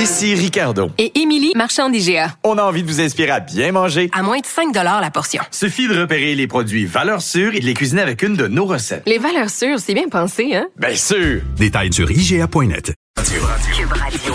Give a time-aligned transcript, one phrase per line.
[0.00, 0.88] Ici Ricardo.
[0.96, 2.34] Et Émilie, marchand d'IGA.
[2.42, 4.08] On a envie de vous inspirer à bien manger.
[4.14, 5.42] À moins de 5 la portion.
[5.50, 8.64] Suffit de repérer les produits valeurs sûres et de les cuisiner avec une de nos
[8.64, 9.02] recettes.
[9.06, 10.68] Les valeurs sûres, c'est bien pensé, hein?
[10.78, 11.42] Bien sûr!
[11.58, 12.94] Détails sur IGA.net.
[13.16, 14.34] Cube Radio.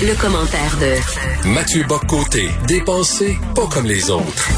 [0.00, 4.48] Le, le commentaire de Mathieu Boccoté, dépensé pas comme les autres.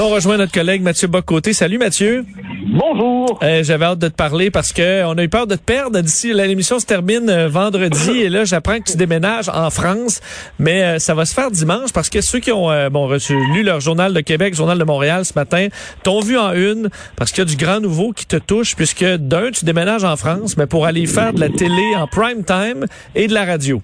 [0.00, 1.52] On rejoint notre collègue Mathieu Bocoté.
[1.52, 2.24] Salut Mathieu.
[2.68, 3.40] Bonjour.
[3.42, 5.98] Euh, J'avais hâte de te parler parce que on a eu peur de te perdre
[6.00, 6.32] d'ici.
[6.32, 10.20] L'émission se termine euh, vendredi et là, j'apprends que tu déménages en France,
[10.60, 13.34] mais euh, ça va se faire dimanche parce que ceux qui ont euh, bon reçu,
[13.52, 15.66] lu leur journal de Québec, journal de Montréal ce matin,
[16.04, 19.04] t'ont vu en une parce qu'il y a du grand nouveau qui te touche puisque
[19.04, 22.86] d'un, tu déménages en France, mais pour aller faire de la télé en prime time
[23.16, 23.82] et de la radio.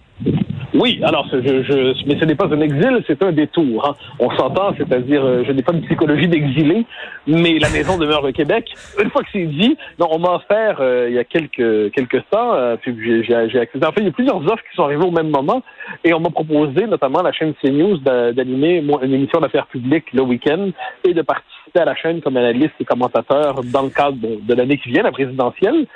[0.74, 3.88] Oui, alors, je, je, mais ce n'est pas un exil, c'est un détour.
[3.88, 3.94] Hein.
[4.18, 6.84] On s'entend, c'est-à-dire, euh, je n'ai pas de psychologie d'exilé,
[7.28, 8.68] mais la maison demeure le Québec.
[9.00, 12.28] Une fois que c'est dit, non, on m'a offert euh, il y a quelques quelques
[12.28, 13.78] temps, euh, j'ai, j'ai accès.
[13.86, 15.62] En fait, il y a plusieurs offres qui sont arrivées au même moment,
[16.02, 20.70] et on m'a proposé, notamment la chaîne CNews, d'animer une émission d'affaires publiques le week-end
[21.04, 24.78] et de participer à la chaîne comme analyste et commentateur dans le cadre de l'année
[24.78, 25.86] qui vient, la présidentielle.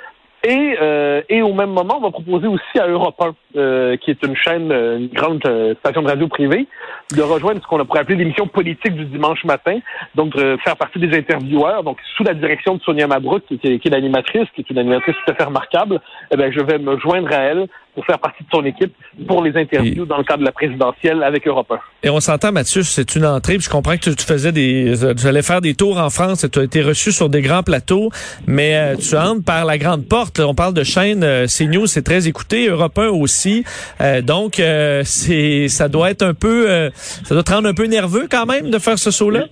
[0.43, 4.11] Et, euh, et au même moment, on va proposer aussi à Europe 1, euh, qui
[4.11, 5.41] est une chaîne, euh, une grande
[5.79, 6.65] station de radio privée,
[7.13, 9.79] de rejoindre ce qu'on pourrait appeler l'émission politique du dimanche matin,
[10.15, 13.87] donc de faire partie des intervieweurs, donc sous la direction de Sonia Mabrouk, qui, qui,
[13.87, 15.99] est l'animatrice, qui est une animatrice tout à fait remarquable.
[16.31, 17.67] Eh bien, je vais me joindre à elle
[17.99, 18.93] pour faire partie de son équipe
[19.27, 21.79] pour les interviews dans le cadre de la présidentielle avec Europe 1.
[22.03, 23.57] Et on s'entend, Mathieu, c'est une entrée.
[23.57, 26.49] Puis je comprends que tu, faisais des, tu allais faire des tours en France et
[26.49, 28.09] tu as été reçu sur des grands plateaux,
[28.47, 30.39] mais euh, tu entres par la grande porte.
[30.39, 33.65] On parle de chaîne euh, CNews, c'est très écouté, Europe 1 aussi.
[33.99, 37.73] Euh, donc euh, c'est, ça doit être un peu, euh, ça doit te rendre un
[37.73, 39.45] peu nerveux quand même de faire ce saut-là?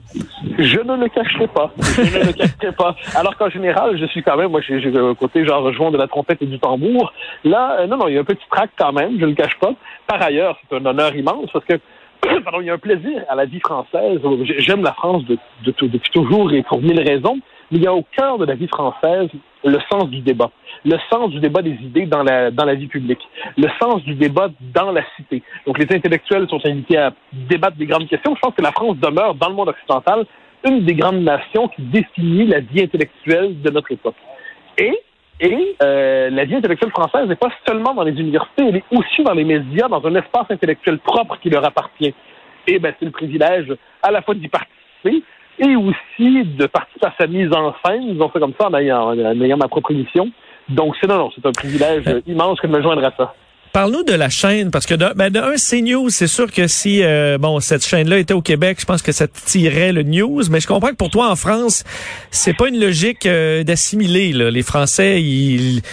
[0.57, 1.71] Je ne le cacherai pas.
[1.79, 2.95] Je ne le cacherai pas.
[3.13, 6.07] Alors qu'en général, je suis quand même, moi, j'ai un côté genre rejoint de la
[6.07, 7.11] trompette et du tambour.
[7.43, 9.73] Là, non, non, il y a un petit quand même, je ne le cache pas.
[10.07, 11.79] Par ailleurs, c'est un honneur immense parce que
[12.43, 14.19] pardon, il y a un plaisir à la vie française.
[14.59, 17.39] J'aime la France de, de, depuis toujours et pour mille raisons,
[17.71, 19.29] mais il y a au cœur de la vie française
[19.63, 20.49] le sens du débat,
[20.85, 24.15] le sens du débat des idées dans la, dans la vie publique, le sens du
[24.15, 25.43] débat dans la cité.
[25.65, 28.35] Donc les intellectuels sont invités à débattre des grandes questions.
[28.35, 30.25] Je pense que la France demeure, dans le monde occidental,
[30.65, 34.15] une des grandes nations qui définit la vie intellectuelle de notre époque.
[34.77, 34.97] Et
[35.39, 39.23] et euh, la vie intellectuelle française n'est pas seulement dans les universités, elle est aussi
[39.23, 42.13] dans les médias, dans un espace intellectuel propre qui leur appartient.
[42.67, 45.23] Et ben, c'est le privilège à la fois d'y participer
[45.59, 49.09] et aussi de participer à sa mise en scène, disons ça comme ça, en ayant,
[49.09, 50.29] en ayant ma propre émission.
[50.69, 53.33] Donc, c'est non, non, c'est un privilège euh, immense que de me joindre à ça.
[53.77, 57.03] Parle-nous de la chaîne, parce que de, ben de un, CNews, c'est sûr que si
[57.03, 60.59] euh, bon cette chaîne-là était au Québec, je pense que ça tirait le news, mais
[60.59, 61.83] je comprends que pour toi en France,
[62.31, 64.33] c'est pas une logique euh, d'assimiler.
[64.33, 65.83] Les Français, ils,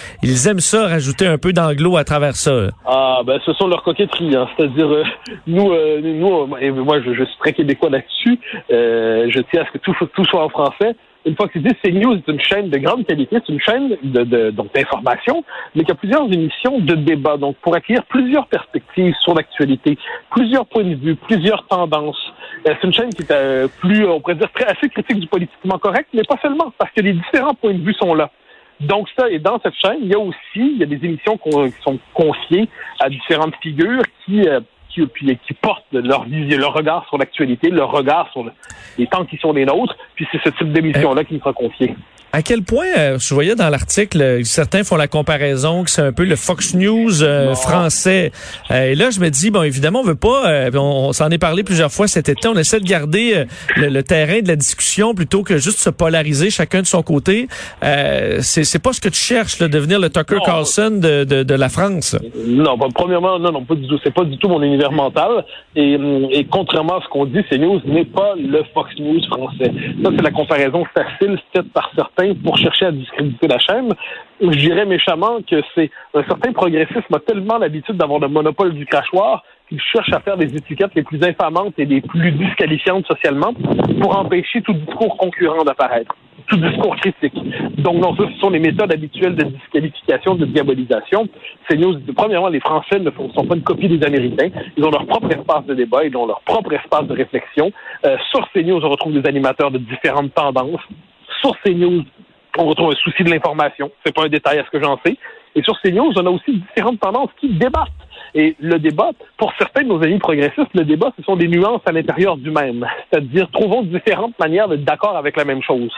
[0.48, 2.68] aiment ça, rajouter un peu d'anglo à travers ça.
[2.86, 4.48] Ah ben ce sont leurs coquetteries, hein.
[4.56, 5.04] c'est-à-dire euh,
[5.46, 5.70] nous,
[6.00, 8.40] nous, et moi je, suis très québécois là-dessus.
[8.70, 11.74] je tiens à ce que tout, tout soit en français une fois que c'est dit,
[11.82, 15.84] CNews est une chaîne de grande qualité, c'est une chaîne de, de donc d'information, mais
[15.84, 19.98] qui a plusieurs émissions de débat, donc pour acquérir plusieurs perspectives sur l'actualité,
[20.30, 22.32] plusieurs points de vue, plusieurs tendances.
[22.66, 25.26] Euh, c'est une chaîne qui est euh, plus, on pourrait dire, très, assez critique du
[25.26, 28.30] politiquement correct, mais pas seulement, parce que les différents points de vue sont là.
[28.80, 31.38] Donc ça, et dans cette chaîne, il y a aussi, il y a des émissions
[31.38, 31.50] qui
[31.82, 32.68] sont confiées
[33.00, 34.60] à différentes figures qui euh,
[34.94, 38.44] qui, qui portent leur vision, leur regard sur l'actualité, leur regard sur
[38.98, 39.96] les temps qui sont les nôtres.
[40.14, 41.94] Puis c'est ce type d'émission-là qui nous sera confié.
[42.34, 46.02] À quel point, euh, je voyais dans l'article, euh, certains font la comparaison que c'est
[46.02, 48.32] un peu le Fox News euh, français.
[48.70, 51.92] et là, je me dis, bon, évidemment, on veut pas, on, s'en est parlé plusieurs
[51.92, 53.44] fois cet été, on essaie de garder
[53.76, 57.46] le, terrain de la discussion plutôt que juste se polariser chacun de son côté.
[57.80, 61.54] c'est, c'est pas ce que tu cherches, là, devenir le Tucker Carlson de, de, de,
[61.54, 62.16] la France.
[62.48, 64.00] Non, premièrement, non, non, pas du tout.
[64.02, 65.44] C'est pas du tout mon univers mental.
[65.76, 65.96] Et,
[66.32, 69.72] et contrairement à ce qu'on dit, CNews n'est pas le Fox News français.
[70.02, 73.92] Ça, c'est la comparaison facile faite par certains pour chercher à discréditer la chaîne.
[74.40, 78.86] Je dirais méchamment que c'est un certain progressisme a tellement l'habitude d'avoir le monopole du
[78.86, 83.52] crachoir qu'il cherche à faire des étiquettes les plus infamantes et les plus disqualifiantes socialement
[84.00, 86.14] pour empêcher tout discours concurrent d'apparaître,
[86.48, 87.34] tout discours critique.
[87.78, 91.28] Donc, non, ce sont les méthodes habituelles de disqualification, de diabolisation.
[91.68, 94.50] C'est news, premièrement, les Français ne sont pas une copie des Américains.
[94.76, 97.72] Ils ont leur propre espace de débat, ils ont leur propre espace de réflexion.
[98.04, 100.82] Euh, sur CNews, on retrouve des animateurs de différentes tendances.
[101.44, 102.04] Sur CNews,
[102.56, 103.90] on retrouve un souci de l'information.
[104.04, 105.18] C'est pas un détail à ce que j'en sais.
[105.54, 107.90] Et sur CNews, on a aussi différentes tendances qui débattent.
[108.34, 111.82] Et le débat, pour certains de nos amis progressistes, le débat, ce sont des nuances
[111.84, 112.86] à l'intérieur du même.
[113.10, 115.90] C'est-à-dire, trouvons différentes manières d'être d'accord avec la même chose.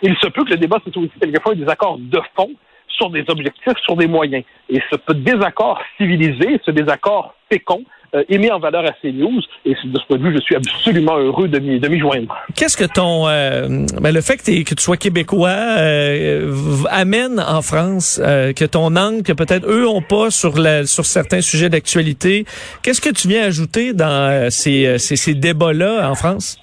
[0.00, 2.50] Il se peut que le débat, ce soit aussi quelquefois des accords de fond
[2.88, 4.44] sur des objectifs, sur des moyens.
[4.70, 7.82] Et ce désaccord civilisé, ce désaccord fécond,
[8.14, 9.42] euh, est mis en valeur à CNews.
[9.64, 12.34] Et de ce point de vue, je suis absolument heureux de m'y, de m'y joindre.
[12.54, 13.28] Qu'est-ce que ton...
[13.28, 16.52] Euh, ben le fait que, tu sois québécois euh,
[16.90, 21.04] amène en France, euh, que ton angle, que peut-être eux ont pas sur, la, sur
[21.04, 22.44] certains sujets d'actualité,
[22.82, 26.58] qu'est-ce que tu viens ajouter dans euh, ces, euh, ces, ces débats-là en France?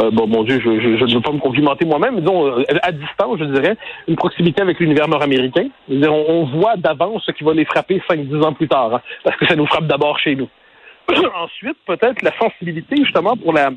[0.00, 2.92] Euh, bon, mon Dieu, je, ne veux pas me complimenter moi-même, mais disons, euh, à
[2.92, 5.68] distance, je dirais, une proximité avec l'univers nord-américain.
[5.90, 9.36] On, on voit d'avance ce qui va les frapper 5-10 ans plus tard, hein, parce
[9.36, 10.48] que ça nous frappe d'abord chez nous.
[11.34, 13.70] Ensuite, peut-être la sensibilité, justement, pour la,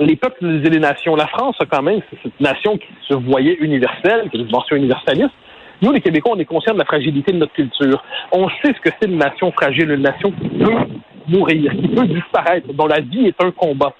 [0.00, 1.16] les peuples et les nations.
[1.16, 4.76] La France, quand même, c'est cette nation qui se voyait universelle, qui a une dimension
[4.76, 5.34] universaliste.
[5.82, 8.02] Nous, les Québécois, on est conscients de la fragilité de notre culture.
[8.30, 10.76] On sait ce que c'est une nation fragile, une nation qui peut
[11.28, 13.92] mourir, qui peut disparaître, dont la vie est un combat.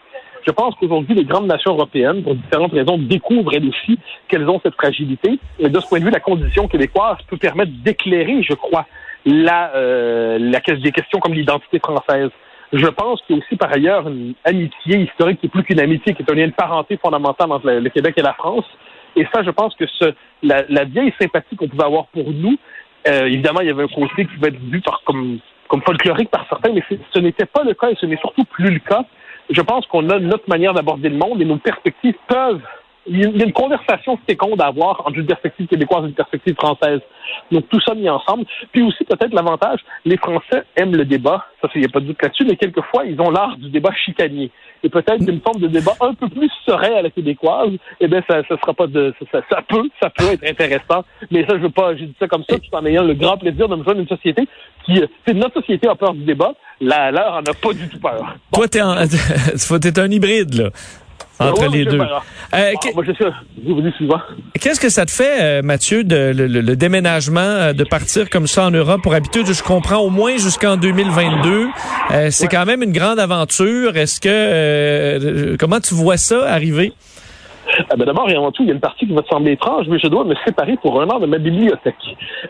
[0.47, 3.99] Je pense qu'aujourd'hui, les grandes nations européennes, pour différentes raisons, découvrent elles aussi
[4.29, 5.39] qu'elles ont cette fragilité.
[5.59, 8.87] Et de ce point de vue, la condition québécoise peut permettre d'éclairer, je crois,
[9.25, 12.31] la, euh, la, des questions comme l'identité française.
[12.73, 15.81] Je pense qu'il y a aussi par ailleurs une amitié historique qui est plus qu'une
[15.81, 18.65] amitié, qui est un lien de parenté fondamental entre le, Québec et la France.
[19.15, 22.57] Et ça, je pense que ce, la, la vieille sympathie qu'on pouvait avoir pour nous,
[23.09, 25.39] euh, évidemment, il y avait un côté qui pouvait être vu par, comme,
[25.69, 28.71] comme folklorique par certains, mais ce n'était pas le cas et ce n'est surtout plus
[28.71, 29.05] le cas.
[29.51, 32.63] Je pense qu'on a notre manière d'aborder le monde et nos perspectives peuvent.
[33.07, 36.55] Il y a une conversation féconde à avoir entre une perspective québécoise et une perspective
[36.55, 37.01] française.
[37.51, 38.45] Donc tout ça mis ensemble.
[38.73, 42.07] Puis aussi peut-être l'avantage, les Français aiment le débat, ça il n'y a pas de
[42.07, 44.51] doute là-dessus, mais quelquefois ils ont l'art du débat chicanier.
[44.85, 47.71] Et peut-être une forme de débat un peu plus serein à la québécoise,
[48.01, 51.05] eh bien ça, ça sera pas de ça, ça, peut, ça peut être intéressant.
[51.31, 53.37] Mais ça je veux pas, j'ai dit ça comme ça, tout en ayant le grand
[53.37, 54.47] plaisir de me joindre une société
[54.85, 57.89] qui, euh, c'est notre société a peur du débat, la leur en a pas du
[57.89, 58.37] tout peur.
[58.51, 58.59] Bon.
[58.59, 58.81] Toi, t'es,
[59.93, 60.71] t'es un hybride, là,
[61.51, 62.01] entre les deux.
[62.55, 62.71] Euh,
[63.85, 64.21] je suivant.
[64.61, 68.29] Qu'est-ce que ça te fait, euh, Mathieu, de, le, le- le déménagement, euh, de partir
[68.31, 71.67] comme ça en Europe pour habiter, je comprends, au moins jusqu'en 2022?
[72.13, 73.97] Euh, c'est quand même une grande aventure.
[73.97, 74.29] Est-ce que...
[74.29, 76.93] euh, comment tu vois ça arriver?
[77.91, 79.53] Ah ben D'abord et avant tout, il y a une partie qui va te sembler
[79.53, 81.95] étrange, mais je dois me séparer pour un an de ma bibliothèque.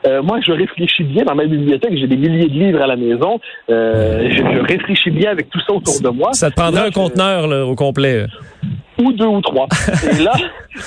[0.06, 1.92] Euh, moi, je réfléchis bien dans ma bibliothèque.
[1.96, 3.38] J'ai des milliers de livres à la maison.
[3.70, 6.32] Euh, je, je réfléchis bien avec tout ça autour de moi.
[6.32, 8.26] Ça te prendrait Là, un je- conteneur là, au complet.
[9.02, 9.66] Ou deux ou trois.
[10.10, 10.32] et là,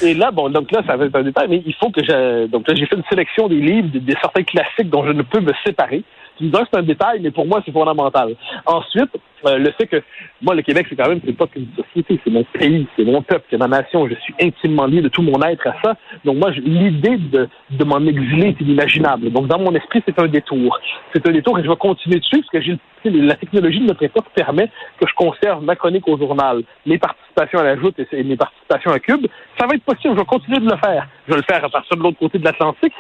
[0.02, 2.48] et là, bon, donc là, ça va être un détail, mais il faut que j'ai,
[2.48, 5.22] donc là, j'ai fait une sélection des livres, de, de certains classiques dont je ne
[5.22, 6.04] peux me séparer.
[6.38, 8.36] Tu me c'est un détail, mais pour moi, c'est fondamental.
[8.66, 9.12] Ensuite,
[9.46, 10.02] euh, le fait que,
[10.42, 13.22] moi, le Québec, c'est quand même, c'est pas qu'une société, c'est mon pays, c'est mon
[13.22, 14.08] peuple, c'est ma nation.
[14.08, 15.96] Je suis intimement lié de tout mon être à ça.
[16.26, 19.32] Donc, moi, l'idée de, de m'en exiler est inimaginable.
[19.32, 20.80] Donc, dans mon esprit, c'est un détour.
[21.14, 24.04] C'est un détour et je vais continuer dessus parce que j'ai, la technologie de notre
[24.04, 28.24] époque permet que je conserve ma chronique au journal, mes participations à la joute et
[28.24, 29.28] mes participations à Cube.
[29.60, 31.08] Ça va être possible, je vais continuer de le faire.
[31.28, 32.94] Je vais le faire à partir de l'autre côté de l'Atlantique.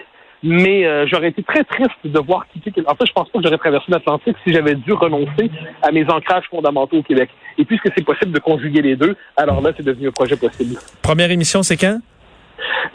[0.44, 2.72] Mais euh, j'aurais été très triste de voir quitter.
[2.88, 5.50] En fait, je pense pas que j'aurais traversé l'Atlantique si j'avais dû renoncer
[5.82, 7.30] à mes ancrages fondamentaux au Québec.
[7.58, 10.76] Et puisque c'est possible de conjuguer les deux, alors là, c'est devenu un projet possible.
[11.02, 12.00] Première émission, c'est quand?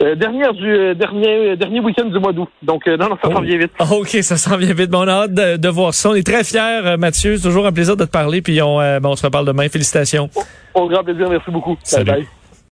[0.01, 2.49] Euh, dernière du euh, dernier euh, dernier week-end du mois d'août.
[2.63, 3.71] Donc euh, non, non, ça s'en vient vite.
[3.77, 4.89] Ah, OK, ça s'en vient vite.
[4.89, 6.09] Bon, on a hâte de, de voir ça.
[6.09, 7.37] On est très fiers, Mathieu.
[7.37, 8.41] C'est toujours un plaisir de te parler.
[8.41, 9.67] Puis on, euh, bon, on se reparle demain.
[9.69, 10.29] Félicitations.
[10.73, 11.77] Au grand plaisir, merci beaucoup.
[11.83, 12.05] Salut.
[12.05, 12.27] Bye bye.